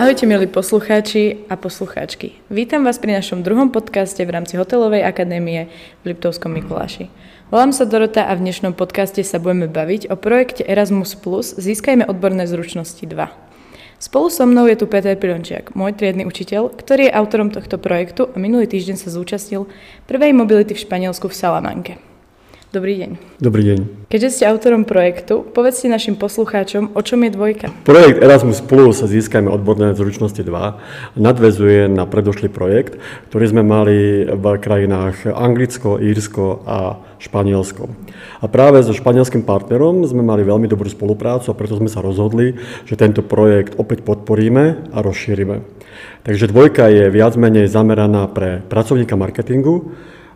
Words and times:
Ahojte 0.00 0.24
milí 0.24 0.48
poslucháči 0.48 1.44
a 1.52 1.60
poslucháčky. 1.60 2.40
Vítam 2.48 2.88
vás 2.88 2.96
pri 2.96 3.20
našom 3.20 3.44
druhom 3.44 3.68
podcaste 3.68 4.24
v 4.24 4.32
rámci 4.32 4.56
Hotelovej 4.56 5.04
akadémie 5.04 5.68
v 6.00 6.16
Liptovskom 6.16 6.56
Mikuláši. 6.56 7.12
Volám 7.52 7.68
sa 7.76 7.84
Dorota 7.84 8.24
a 8.24 8.32
v 8.32 8.48
dnešnom 8.48 8.72
podcaste 8.72 9.20
sa 9.20 9.36
budeme 9.36 9.68
baviť 9.68 10.08
o 10.08 10.16
projekte 10.16 10.64
Erasmus 10.64 11.20
Plus 11.20 11.52
Získajme 11.52 12.08
odborné 12.08 12.48
zručnosti 12.48 13.04
2. 13.04 13.12
Spolu 14.00 14.32
so 14.32 14.48
mnou 14.48 14.64
je 14.72 14.80
tu 14.80 14.88
Peter 14.88 15.12
Pirončiak, 15.20 15.76
môj 15.76 15.92
triedny 15.92 16.24
učiteľ, 16.24 16.72
ktorý 16.80 17.12
je 17.12 17.16
autorom 17.20 17.52
tohto 17.52 17.76
projektu 17.76 18.32
a 18.32 18.40
minulý 18.40 18.72
týždeň 18.72 18.96
sa 18.96 19.12
zúčastnil 19.12 19.68
prvej 20.08 20.32
mobility 20.32 20.72
v 20.72 20.80
Španielsku 20.80 21.28
v 21.28 21.36
Salamanke. 21.36 22.09
Dobrý 22.70 23.02
deň. 23.02 23.10
Dobrý 23.42 23.66
deň. 23.66 23.78
Keďže 24.06 24.30
ste 24.30 24.44
autorom 24.46 24.86
projektu, 24.86 25.42
povedzte 25.42 25.90
našim 25.90 26.14
poslucháčom, 26.14 26.94
o 26.94 27.02
čom 27.02 27.26
je 27.26 27.34
dvojka. 27.34 27.66
Projekt 27.82 28.22
Erasmus 28.22 28.62
Plus 28.62 29.02
Získajme 29.02 29.50
odborné 29.50 29.90
zručnosti 29.98 30.38
2 30.38 31.18
nadvezuje 31.18 31.90
na 31.90 32.06
predošlý 32.06 32.46
projekt, 32.46 33.02
ktorý 33.26 33.44
sme 33.50 33.66
mali 33.66 34.22
v 34.22 34.44
krajinách 34.62 35.34
Anglicko, 35.34 35.98
Írsko 35.98 36.62
a 36.62 37.02
Španielsko. 37.18 37.90
A 38.38 38.46
práve 38.46 38.86
so 38.86 38.94
španielským 38.94 39.42
partnerom 39.42 40.06
sme 40.06 40.22
mali 40.22 40.46
veľmi 40.46 40.70
dobrú 40.70 40.86
spoluprácu 40.86 41.50
a 41.50 41.58
preto 41.58 41.74
sme 41.74 41.90
sa 41.90 41.98
rozhodli, 41.98 42.54
že 42.86 42.94
tento 42.94 43.26
projekt 43.26 43.82
opäť 43.82 44.06
podporíme 44.06 44.94
a 44.94 44.98
rozšírime. 45.02 45.66
Takže 46.22 46.46
dvojka 46.46 46.86
je 46.86 47.10
viac 47.10 47.34
menej 47.34 47.66
zameraná 47.66 48.30
pre 48.30 48.62
pracovníka 48.62 49.18
marketingu, 49.18 49.90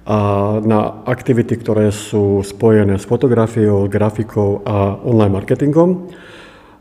a 0.04 0.18
na 0.60 1.00
aktivity, 1.08 1.56
ktoré 1.56 1.88
sú 1.88 2.44
spojené 2.44 3.00
s 3.00 3.08
fotografiou, 3.08 3.88
grafikou 3.88 4.60
a 4.60 5.00
online 5.00 5.32
marketingom. 5.32 6.12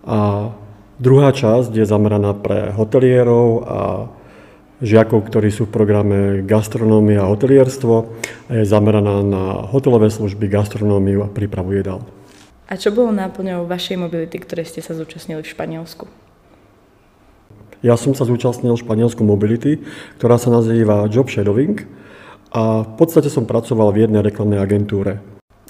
A 0.03 0.51
druhá 0.99 1.31
časť 1.31 1.71
je 1.71 1.87
zameraná 1.87 2.35
pre 2.35 2.75
hotelierov 2.75 3.47
a 3.63 3.79
žiakov, 4.83 5.23
ktorí 5.31 5.47
sú 5.55 5.71
v 5.71 5.75
programe 5.79 6.19
gastronómia 6.43 7.23
a 7.23 7.31
hotelierstvo 7.31 7.95
a 8.51 8.51
je 8.59 8.67
zameraná 8.67 9.23
na 9.23 9.71
hotelové 9.71 10.11
služby, 10.11 10.51
gastronómiu 10.51 11.23
a 11.23 11.31
prípravu 11.31 11.79
jedál. 11.79 12.03
A 12.67 12.75
čo 12.75 12.91
bolo 12.91 13.15
náplňou 13.15 13.63
vašej 13.63 14.03
mobility, 14.03 14.35
ktoré 14.43 14.67
ste 14.67 14.83
sa 14.83 14.91
zúčastnili 14.91 15.39
v 15.39 15.47
Španielsku? 15.47 16.05
Ja 17.79 17.95
som 17.95 18.11
sa 18.11 18.27
zúčastnil 18.27 18.75
v 18.75 18.83
Španielsku 18.83 19.23
mobility, 19.23 19.79
ktorá 20.19 20.35
sa 20.35 20.51
nazýva 20.51 21.07
Job 21.07 21.31
Shadowing 21.31 22.02
a 22.53 22.85
v 22.85 22.91
podstate 22.95 23.33
som 23.33 23.49
pracoval 23.49 23.89
v 23.89 24.05
jednej 24.05 24.21
reklamnej 24.21 24.61
agentúre. 24.61 25.19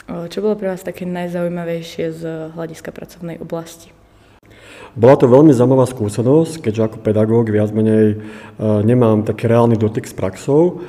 Čo 0.04 0.44
bolo 0.44 0.60
pre 0.60 0.68
vás 0.68 0.84
také 0.84 1.08
najzaujímavejšie 1.08 2.06
z 2.12 2.22
hľadiska 2.52 2.92
pracovnej 2.92 3.40
oblasti? 3.40 3.96
Bola 4.94 5.16
to 5.16 5.32
veľmi 5.32 5.56
zaujímavá 5.56 5.88
skúsenosť, 5.88 6.60
keďže 6.60 6.82
ako 6.86 6.98
pedagóg 7.02 7.50
viac 7.50 7.74
menej 7.74 8.06
e, 8.14 8.16
nemám 8.86 9.26
taký 9.26 9.50
reálny 9.50 9.80
dotyk 9.80 10.06
s 10.06 10.14
praxou, 10.14 10.86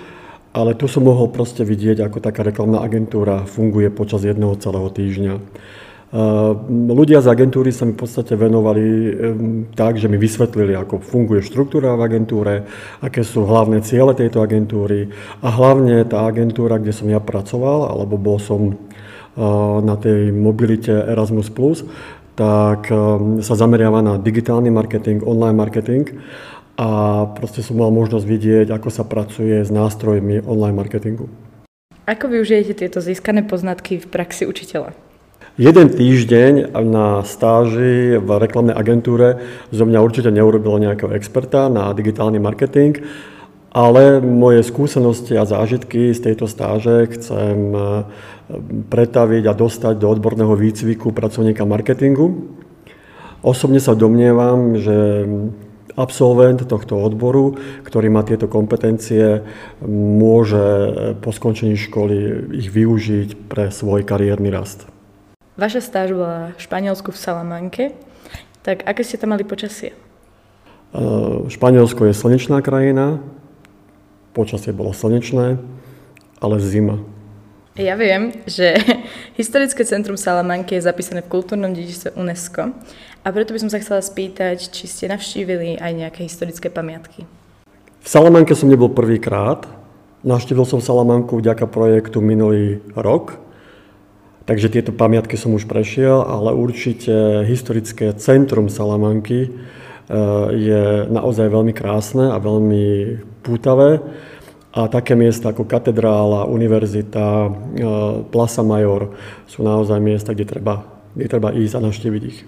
ale 0.53 0.77
tu 0.77 0.91
som 0.91 1.07
mohol 1.07 1.33
proste 1.33 1.65
vidieť, 1.65 2.05
ako 2.05 2.21
taká 2.21 2.45
reklamná 2.45 2.85
agentúra 2.85 3.49
funguje 3.49 3.89
počas 3.89 4.27
jedného 4.27 4.61
celého 4.61 4.93
týždňa. 4.93 5.35
Ľudia 6.71 7.19
z 7.19 7.27
agentúry 7.27 7.75
sa 7.75 7.83
mi 7.83 7.99
v 7.99 8.07
podstate 8.07 8.39
venovali 8.39 8.87
tak, 9.75 9.99
že 9.99 10.07
mi 10.07 10.15
vysvetlili, 10.15 10.71
ako 10.79 11.03
funguje 11.03 11.43
štruktúra 11.43 11.99
v 11.99 12.07
agentúre, 12.07 12.55
aké 13.03 13.27
sú 13.27 13.43
hlavné 13.43 13.83
ciele 13.83 14.15
tejto 14.15 14.39
agentúry 14.39 15.11
a 15.43 15.51
hlavne 15.51 16.07
tá 16.07 16.23
agentúra, 16.31 16.79
kde 16.79 16.95
som 16.95 17.11
ja 17.11 17.19
pracoval, 17.19 17.91
alebo 17.91 18.15
bol 18.15 18.39
som 18.39 18.79
na 19.83 19.99
tej 19.99 20.31
mobilite 20.31 20.95
Erasmus+, 20.95 21.51
tak 22.39 22.87
sa 23.43 23.55
zameriava 23.59 23.99
na 23.99 24.15
digitálny 24.15 24.71
marketing, 24.71 25.27
online 25.27 25.59
marketing 25.59 26.07
a 26.79 27.27
proste 27.27 27.59
som 27.59 27.75
mal 27.75 27.91
možnosť 27.91 28.23
vidieť, 28.23 28.67
ako 28.71 28.87
sa 28.87 29.03
pracuje 29.03 29.67
s 29.67 29.75
nástrojmi 29.75 30.47
online 30.47 30.79
marketingu. 30.79 31.27
Ako 32.07 32.31
využijete 32.31 32.87
tieto 32.87 33.03
získané 33.03 33.43
poznatky 33.43 33.99
v 33.99 34.07
praxi 34.07 34.47
učiteľa? 34.47 34.95
Jeden 35.55 35.87
týždeň 35.87 36.75
na 36.83 37.23
stáži 37.23 38.19
v 38.19 38.27
reklamnej 38.43 38.75
agentúre 38.75 39.39
zo 39.71 39.87
mňa 39.87 40.03
určite 40.03 40.35
neurobilo 40.35 40.83
nejakého 40.83 41.15
experta 41.15 41.71
na 41.71 41.95
digitálny 41.95 42.43
marketing, 42.43 42.99
ale 43.71 44.19
moje 44.19 44.67
skúsenosti 44.67 45.39
a 45.39 45.47
zážitky 45.47 46.11
z 46.11 46.27
tejto 46.27 46.51
stáže 46.51 47.07
chcem 47.15 47.71
eh, 47.71 47.87
pretaviť 48.91 49.47
a 49.47 49.55
dostať 49.55 49.95
do 49.95 50.11
odborného 50.11 50.59
výcviku 50.59 51.15
pracovníka 51.15 51.63
marketingu. 51.63 52.51
Osobne 53.47 53.79
sa 53.79 53.95
domnievam, 53.95 54.75
že 54.75 55.23
absolvent 55.95 56.67
tohto 56.67 56.99
odboru, 56.99 57.55
ktorý 57.87 58.11
má 58.11 58.27
tieto 58.27 58.51
kompetencie, 58.51 59.47
môže 59.87 60.67
po 61.23 61.31
skončení 61.31 61.79
školy 61.79 62.51
ich 62.59 62.75
využiť 62.75 63.47
pre 63.47 63.71
svoj 63.71 64.03
kariérny 64.03 64.51
rast. 64.51 64.91
Vaša 65.55 65.87
stáž 65.87 66.11
bola 66.11 66.51
v 66.59 66.61
Španielsku 66.67 67.15
v 67.15 67.19
Salamanke, 67.19 67.85
tak 68.67 68.83
aké 68.91 69.07
ste 69.07 69.23
tam 69.23 69.39
mali 69.39 69.47
počasie? 69.47 69.95
Španielsko 71.47 72.11
je 72.11 72.15
slnečná 72.15 72.59
krajina, 72.59 73.23
počasie 74.35 74.75
bolo 74.75 74.91
slnečné, 74.91 75.63
ale 76.43 76.57
zima. 76.59 76.99
Ja 77.79 77.95
viem, 77.95 78.35
že 78.51 78.75
historické 79.41 79.87
centrum 79.87 80.19
Salamanky 80.19 80.75
je 80.75 80.87
zapísané 80.91 81.23
v 81.23 81.31
kultúrnom 81.39 81.71
dedičstve 81.71 82.19
UNESCO 82.19 82.75
a 83.23 83.27
preto 83.31 83.55
by 83.55 83.63
som 83.63 83.71
sa 83.71 83.79
chcela 83.79 84.03
spýtať, 84.03 84.75
či 84.75 84.91
ste 84.91 85.07
navštívili 85.07 85.79
aj 85.79 85.93
nejaké 85.95 86.27
historické 86.27 86.67
pamiatky. 86.67 87.27
V 88.03 88.09
Salamanke 88.11 88.59
som 88.59 88.67
nebol 88.67 88.91
prvýkrát. 88.91 89.71
Navštívil 90.27 90.67
som 90.67 90.83
Salamanku 90.83 91.39
vďaka 91.39 91.71
projektu 91.71 92.19
minulý 92.19 92.83
rok, 92.99 93.44
Takže 94.45 94.69
tieto 94.69 94.93
pamiatky 94.93 95.41
som 95.41 95.57
už 95.57 95.65
prešiel, 95.65 96.21
ale 96.21 96.53
určite 96.53 97.49
historické 97.49 98.13
centrum 98.13 98.69
Salamanky 98.69 99.49
e, 99.49 99.51
je 100.53 100.85
naozaj 101.09 101.49
veľmi 101.49 101.73
krásne 101.73 102.29
a 102.29 102.37
veľmi 102.37 103.17
pútavé. 103.41 104.05
A 104.77 104.91
také 104.93 105.17
miesta 105.17 105.49
ako 105.49 105.65
katedrála, 105.65 106.45
univerzita, 106.45 107.25
e, 107.25 107.51
Plaza 108.29 108.61
Major 108.61 109.17
sú 109.49 109.65
naozaj 109.65 109.97
miesta, 110.05 110.37
kde 110.37 110.45
treba, 110.45 110.85
kde 111.17 111.27
treba 111.31 111.49
ísť 111.57 111.75
a 111.81 111.85
navštíviť 111.89 112.23
ich. 112.29 112.45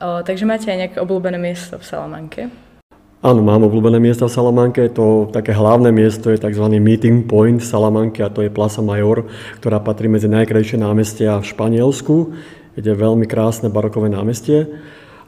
O, 0.00 0.24
takže 0.24 0.48
máte 0.48 0.72
aj 0.72 0.78
nejaké 0.80 0.98
obľúbené 1.04 1.36
miesto 1.36 1.76
v 1.76 1.84
Salamanke? 1.84 2.48
Áno, 3.24 3.40
mám 3.40 3.64
obľúbené 3.64 3.96
miesta 4.04 4.28
v 4.28 4.36
Salamanke. 4.36 4.84
To 4.92 5.32
také 5.32 5.56
hlavné 5.56 5.88
miesto 5.88 6.28
je 6.28 6.36
tzv. 6.36 6.68
meeting 6.76 7.24
point 7.24 7.56
Salamanke 7.56 8.20
a 8.20 8.28
to 8.28 8.44
je 8.44 8.52
Plaza 8.52 8.84
Major, 8.84 9.24
ktorá 9.64 9.80
patrí 9.80 10.12
medzi 10.12 10.28
najkrajšie 10.28 10.76
námestia 10.76 11.40
v 11.40 11.48
Španielsku. 11.48 12.36
Je 12.76 12.84
veľmi 12.84 13.24
krásne 13.24 13.72
barokové 13.72 14.12
námestie. 14.12 14.68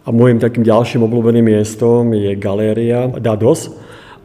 A 0.04 0.12
môjim 0.12 0.36
takým 0.36 0.60
ďalším 0.60 1.08
obľúbeným 1.08 1.56
miestom 1.56 2.12
je 2.12 2.36
galéria 2.36 3.08
Dados. 3.16 3.72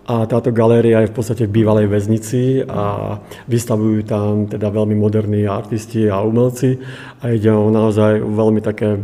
A 0.04 0.28
táto 0.28 0.52
galéria 0.52 1.08
je 1.08 1.08
v 1.08 1.16
podstate 1.16 1.48
v 1.48 1.64
bývalej 1.64 1.88
väznici 1.88 2.68
a 2.68 3.16
vystavujú 3.48 4.04
tam 4.04 4.52
teda 4.52 4.68
veľmi 4.68 5.00
moderní 5.00 5.48
artisti 5.48 6.12
a 6.12 6.20
umelci. 6.20 6.76
A 7.24 7.32
ide 7.32 7.48
o 7.56 7.72
naozaj 7.72 8.20
veľmi 8.20 8.60
také 8.60 9.00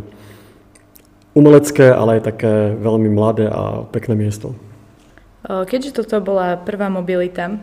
umelecké, 1.38 1.94
ale 1.94 2.18
aj 2.18 2.34
také 2.34 2.74
veľmi 2.82 3.14
mladé 3.14 3.46
a 3.46 3.86
pekné 3.86 4.18
miesto. 4.18 4.58
Keďže 5.46 6.02
toto 6.02 6.18
bola 6.20 6.58
prvá 6.58 6.90
mobilita, 6.90 7.62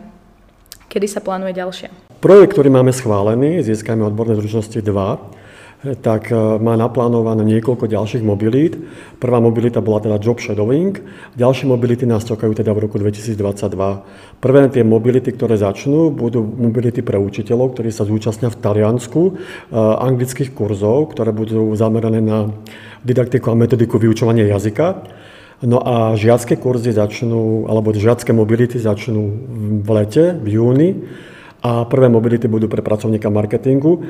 kedy 0.87 1.11
sa 1.11 1.19
plánuje 1.19 1.51
ďalšia? 1.59 1.91
Projekt, 2.23 2.55
ktorý 2.55 2.71
máme 2.71 2.95
schválený, 2.95 3.59
Získajme 3.61 4.07
odborné 4.07 4.39
zručnosti 4.39 4.79
2, 4.79 5.34
tak 6.01 6.33
e, 6.33 6.37
má 6.57 6.73
naplánované 6.73 7.45
niekoľko 7.45 7.85
ďalších 7.85 8.25
mobilít. 8.25 8.79
Prvá 9.21 9.37
mobilita 9.37 9.85
bola 9.85 10.01
teda 10.01 10.17
job 10.17 10.41
shadowing, 10.41 10.97
ďalšie 11.37 11.69
mobility 11.69 12.09
nás 12.09 12.25
čakajú 12.25 12.57
teda 12.57 12.73
v 12.73 12.89
roku 12.89 12.97
2022. 12.97 13.37
Prvé 14.41 14.61
tie 14.73 14.81
mobility, 14.81 15.29
ktoré 15.29 15.59
začnú, 15.61 16.09
budú 16.09 16.41
mobility 16.41 17.05
pre 17.05 17.21
učiteľov, 17.21 17.77
ktorí 17.77 17.93
sa 17.93 18.07
zúčastnia 18.07 18.49
v 18.49 18.57
Taliansku 18.57 19.21
e, 19.21 19.31
anglických 19.77 20.57
kurzov, 20.57 21.13
ktoré 21.13 21.29
budú 21.29 21.75
zamerané 21.77 22.23
na 22.23 22.49
didaktiku 23.05 23.53
a 23.53 23.59
metodiku 23.59 24.01
vyučovania 24.01 24.49
jazyka. 24.49 25.05
No 25.63 25.79
a 25.79 26.19
žiacké 26.19 26.59
kurzy 26.59 26.91
začnú, 26.91 27.69
alebo 27.71 27.95
žiacké 27.95 28.35
mobility 28.35 28.75
začnú 28.75 29.23
v 29.85 29.89
lete, 29.95 30.35
v 30.35 30.47
júni 30.59 30.89
a 31.65 31.81
prvé 31.89 32.11
mobility 32.11 32.45
budú 32.45 32.69
pre 32.69 32.85
pracovníka 32.85 33.31
marketingu. 33.33 34.03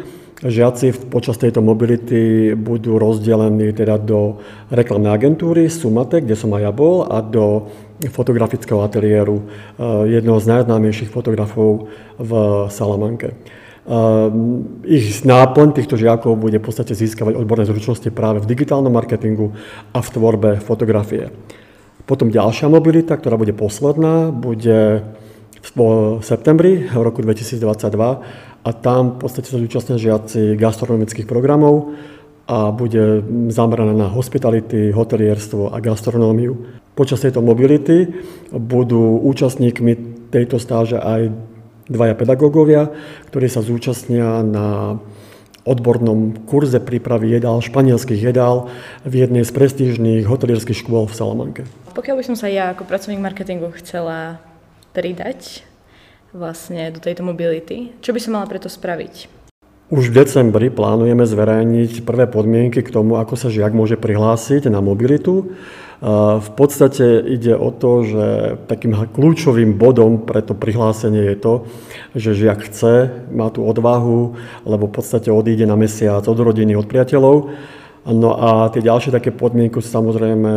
Žiaci 0.46 1.10
počas 1.10 1.42
tejto 1.42 1.66
mobility 1.66 2.54
budú 2.54 3.02
rozdelení 3.02 3.74
teda 3.74 3.98
do 3.98 4.38
reklamnej 4.70 5.18
agentúry 5.18 5.66
Sumate, 5.74 6.22
kde 6.22 6.38
som 6.38 6.54
aj 6.54 6.62
ja 6.62 6.72
bol, 6.72 7.02
a 7.10 7.18
do 7.26 7.66
fotografického 8.14 8.86
ateliéru 8.86 9.42
eh, 9.42 10.22
jedného 10.22 10.38
z 10.38 10.46
najznámejších 10.54 11.10
fotografov 11.10 11.90
v 12.22 12.32
Salamanke. 12.70 13.34
Ehm, 13.86 14.82
ich 14.82 15.22
náplň 15.22 15.78
týchto 15.78 15.94
žiakov 15.94 16.34
bude 16.42 16.58
v 16.58 16.66
podstate 16.66 16.98
získavať 16.98 17.38
odborné 17.38 17.70
zručnosti 17.70 18.10
práve 18.10 18.42
v 18.42 18.50
digitálnom 18.50 18.90
marketingu 18.90 19.54
a 19.94 20.02
v 20.02 20.10
tvorbe 20.10 20.58
fotografie. 20.58 21.30
Potom 22.10 22.34
ďalšia 22.34 22.66
mobilita, 22.66 23.14
ktorá 23.14 23.38
bude 23.38 23.54
posledná, 23.54 24.34
bude 24.34 25.06
v 25.66 26.22
septembri 26.22 26.86
roku 26.94 27.26
2022 27.26 28.55
a 28.66 28.70
tam 28.74 29.16
v 29.16 29.18
podstate 29.22 29.46
sa 29.46 29.62
zúčastnia 29.62 30.02
žiaci 30.02 30.58
gastronomických 30.58 31.30
programov 31.30 31.94
a 32.50 32.74
bude 32.74 33.22
zameraná 33.54 33.94
na 33.94 34.10
hospitality, 34.10 34.90
hotelierstvo 34.90 35.70
a 35.70 35.78
gastronómiu. 35.78 36.82
Počas 36.98 37.22
tejto 37.22 37.46
mobility 37.46 38.10
budú 38.50 39.22
účastníkmi 39.22 39.94
tejto 40.34 40.58
stáže 40.58 40.98
aj 40.98 41.30
dvaja 41.86 42.18
pedagógovia, 42.18 42.90
ktorí 43.30 43.46
sa 43.46 43.62
zúčastnia 43.62 44.42
na 44.42 44.98
odbornom 45.66 46.46
kurze 46.46 46.78
prípravy 46.78 47.34
jedál, 47.38 47.62
španielských 47.62 48.22
jedál 48.22 48.70
v 49.02 49.26
jednej 49.26 49.42
z 49.46 49.52
prestížnych 49.54 50.30
hotelierských 50.30 50.78
škôl 50.86 51.10
v 51.10 51.18
Salamanke. 51.18 51.62
Pokiaľ 51.98 52.16
by 52.22 52.26
som 52.26 52.38
sa 52.38 52.50
ja 52.50 52.74
ako 52.74 52.86
pracovník 52.86 53.22
marketingu 53.22 53.74
chcela 53.82 54.38
pridať 54.94 55.66
vlastne 56.36 56.92
do 56.92 57.00
tejto 57.00 57.24
mobility, 57.24 57.96
čo 58.04 58.12
by 58.12 58.20
som 58.20 58.36
mala 58.36 58.46
preto 58.52 58.68
spraviť? 58.68 59.32
Už 59.88 60.10
v 60.10 60.18
decembri 60.18 60.74
plánujeme 60.74 61.24
zverejniť 61.24 62.04
prvé 62.04 62.26
podmienky 62.26 62.82
k 62.82 62.90
tomu, 62.90 63.22
ako 63.22 63.38
sa 63.38 63.54
žiak 63.54 63.72
môže 63.72 63.96
prihlásiť 63.96 64.68
na 64.68 64.82
mobilitu. 64.82 65.54
V 66.42 66.50
podstate 66.58 67.22
ide 67.24 67.56
o 67.56 67.70
to, 67.70 68.04
že 68.04 68.26
takým 68.68 68.98
kľúčovým 68.98 69.78
bodom 69.78 70.26
pre 70.26 70.42
to 70.42 70.58
prihlásenie 70.58 71.32
je 71.32 71.38
to, 71.38 71.54
že 72.18 72.34
žiak 72.34 72.66
chce, 72.66 73.14
má 73.32 73.54
tú 73.54 73.64
odvahu, 73.64 74.36
lebo 74.68 74.90
v 74.90 74.96
podstate 74.98 75.30
odíde 75.30 75.70
na 75.70 75.78
mesiac 75.80 76.26
od 76.26 76.36
rodiny, 76.36 76.76
od 76.76 76.90
priateľov. 76.90 77.54
No 78.06 78.38
a 78.38 78.70
tie 78.70 78.86
ďalšie 78.86 79.10
také 79.10 79.34
podmienky 79.34 79.82
sú 79.82 79.90
samozrejme 79.90 80.52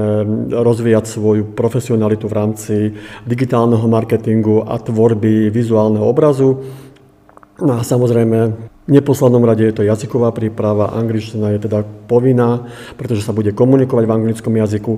rozvíjať 0.52 1.04
svoju 1.08 1.56
profesionalitu 1.56 2.28
v 2.28 2.36
rámci 2.36 2.74
digitálneho 3.24 3.88
marketingu 3.88 4.68
a 4.68 4.76
tvorby 4.76 5.48
vizuálneho 5.48 6.04
obrazu. 6.04 6.60
No 7.64 7.80
a 7.80 7.80
samozrejme 7.80 8.38
v 8.88 8.90
neposlednom 8.92 9.40
rade 9.48 9.64
je 9.64 9.72
to 9.72 9.80
jazyková 9.80 10.28
príprava, 10.36 10.92
angličtina 10.92 11.56
je 11.56 11.64
teda 11.64 11.88
povinná, 12.04 12.68
pretože 13.00 13.24
sa 13.24 13.32
bude 13.32 13.56
komunikovať 13.56 14.04
v 14.04 14.14
anglickom 14.14 14.52
jazyku. 14.52 14.92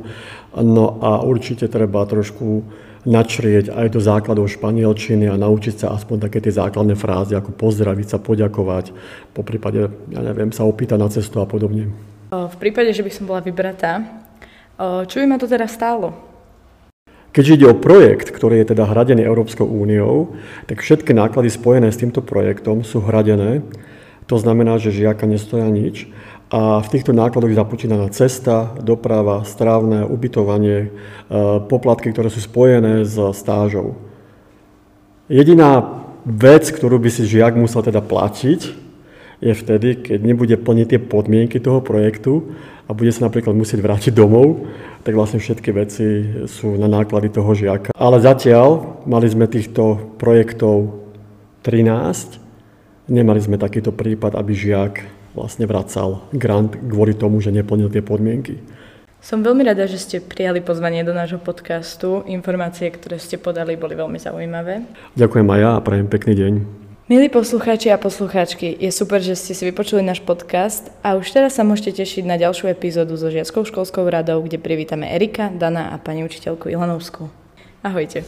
No 0.59 0.99
a 0.99 1.23
určite 1.23 1.71
treba 1.71 2.03
trošku 2.03 2.67
načrieť 3.07 3.73
aj 3.73 3.87
do 3.95 4.01
základov 4.03 4.51
španielčiny 4.51 5.31
a 5.31 5.39
naučiť 5.39 5.87
sa 5.87 5.95
aspoň 5.95 6.27
také 6.27 6.43
tie 6.43 6.53
základné 6.53 6.99
frázy, 6.99 7.39
ako 7.39 7.55
pozdraviť 7.55 8.07
sa, 8.11 8.19
poďakovať, 8.19 8.93
po 9.33 9.47
prípade, 9.47 9.89
ja 10.11 10.21
neviem, 10.21 10.51
sa 10.51 10.67
opýtať 10.67 10.99
na 10.99 11.09
cestu 11.09 11.41
a 11.41 11.47
podobne. 11.49 12.10
V 12.31 12.57
prípade, 12.63 12.95
že 12.95 13.03
by 13.03 13.11
som 13.11 13.27
bola 13.27 13.43
vybratá, 13.43 14.07
čo 14.81 15.19
by 15.19 15.27
ma 15.27 15.37
to 15.37 15.51
teda 15.51 15.67
stálo? 15.67 16.15
Keďže 17.31 17.55
ide 17.63 17.67
o 17.71 17.79
projekt, 17.79 18.35
ktorý 18.35 18.63
je 18.63 18.75
teda 18.75 18.91
hradený 18.91 19.23
Európskou 19.23 19.63
úniou, 19.63 20.35
tak 20.67 20.83
všetky 20.83 21.15
náklady 21.15 21.51
spojené 21.51 21.91
s 21.91 21.99
týmto 21.99 22.23
projektom 22.23 22.83
sú 22.83 23.03
hradené. 23.03 23.63
To 24.27 24.39
znamená, 24.39 24.79
že 24.79 24.95
žiaka 24.95 25.27
nestoja 25.27 25.67
nič. 25.71 26.11
A 26.51 26.83
v 26.83 26.91
týchto 26.91 27.15
nákladoch 27.15 27.51
je 27.51 27.61
započítaná 27.63 28.07
cesta, 28.11 28.75
doprava, 28.83 29.47
strávne, 29.47 30.03
ubytovanie, 30.03 30.79
e, 30.83 30.89
poplatky, 31.71 32.11
ktoré 32.11 32.27
sú 32.27 32.43
spojené 32.43 33.07
s 33.07 33.15
stážou. 33.39 33.95
Jediná 35.31 36.03
vec, 36.27 36.67
ktorú 36.75 36.99
by 36.99 37.11
si 37.11 37.31
žiak 37.31 37.55
musel 37.55 37.87
teda 37.87 38.03
platiť, 38.03 38.90
je 39.41 39.53
vtedy, 39.57 40.05
keď 40.05 40.19
nebude 40.21 40.57
plniť 40.61 40.87
tie 40.87 41.01
podmienky 41.01 41.59
toho 41.61 41.81
projektu 41.81 42.53
a 42.87 42.93
bude 42.93 43.09
sa 43.09 43.27
napríklad 43.27 43.57
musieť 43.57 43.81
vrátiť 43.81 44.13
domov, 44.13 44.69
tak 45.01 45.17
vlastne 45.17 45.41
všetky 45.41 45.71
veci 45.73 46.07
sú 46.45 46.77
na 46.77 46.87
náklady 46.87 47.33
toho 47.33 47.51
žiaka. 47.57 47.97
Ale 47.97 48.21
zatiaľ 48.21 49.01
mali 49.09 49.27
sme 49.33 49.49
týchto 49.49 50.17
projektov 50.21 51.01
13, 51.65 52.37
nemali 53.09 53.41
sme 53.41 53.57
takýto 53.57 53.97
prípad, 53.97 54.37
aby 54.37 54.53
žiak 54.53 55.05
vlastne 55.33 55.65
vracal 55.65 56.29
grant 56.37 56.77
kvôli 56.77 57.17
tomu, 57.17 57.41
že 57.41 57.55
neplnil 57.55 57.89
tie 57.89 58.05
podmienky. 58.05 58.61
Som 59.21 59.45
veľmi 59.45 59.61
rada, 59.69 59.85
že 59.85 60.01
ste 60.01 60.17
prijali 60.17 60.65
pozvanie 60.65 61.05
do 61.05 61.13
nášho 61.13 61.37
podcastu. 61.37 62.25
Informácie, 62.25 62.89
ktoré 62.89 63.21
ste 63.21 63.37
podali, 63.37 63.77
boli 63.77 63.93
veľmi 63.93 64.17
zaujímavé. 64.17 64.89
Ďakujem 65.13 65.45
aj 65.45 65.61
ja 65.61 65.71
a 65.77 65.85
prajem 65.85 66.09
pekný 66.09 66.33
deň. 66.33 66.80
Milí 67.11 67.27
poslucháči 67.27 67.91
a 67.91 67.99
poslucháčky, 67.99 68.71
je 68.79 68.87
super, 68.95 69.19
že 69.19 69.35
ste 69.35 69.51
si 69.51 69.67
vypočuli 69.67 69.99
náš 69.99 70.23
podcast 70.23 70.95
a 71.03 71.19
už 71.19 71.35
teraz 71.35 71.59
sa 71.59 71.67
môžete 71.67 71.99
tešiť 71.99 72.23
na 72.23 72.39
ďalšiu 72.39 72.71
epizódu 72.71 73.19
so 73.19 73.27
Žiackou 73.27 73.67
školskou 73.67 74.07
radou, 74.07 74.39
kde 74.47 74.63
privítame 74.63 75.11
Erika, 75.11 75.51
Dana 75.51 75.91
a 75.91 75.99
pani 75.99 76.23
učiteľku 76.23 76.71
Ilanovskú. 76.71 77.27
Ahojte. 77.83 78.23